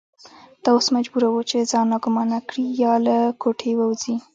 دا 0.63 0.69
اوس 0.75 0.87
مجبوره 0.97 1.27
وه 1.29 1.41
چې 1.49 1.69
ځان 1.71 1.85
ناګومانه 1.91 2.37
کړي 2.47 2.65
یا 2.83 2.93
له 3.05 3.15
کوټې 3.41 3.71
ووځي. 3.75 4.15